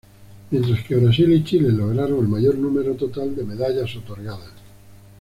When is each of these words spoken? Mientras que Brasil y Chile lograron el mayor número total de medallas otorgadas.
Mientras 0.49 0.83
que 0.87 0.95
Brasil 0.95 1.31
y 1.31 1.43
Chile 1.43 1.69
lograron 1.71 2.21
el 2.21 2.27
mayor 2.27 2.57
número 2.57 2.95
total 2.95 3.35
de 3.35 3.43
medallas 3.43 3.95
otorgadas. 3.97 4.49